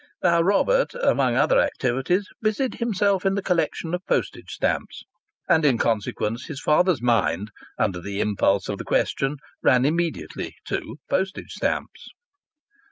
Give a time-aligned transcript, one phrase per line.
[0.23, 5.03] Now Robert, among other activities, busied himself in the collection of postage stamps,
[5.47, 10.97] and in consequence his father's mind, under the impulse of the question, ran immediately to
[11.07, 12.07] postage stamps.